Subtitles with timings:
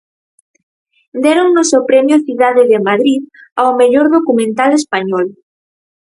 [1.25, 3.21] Déronnos o premio Cidade de Madrid
[3.59, 5.27] ao mellor documental español.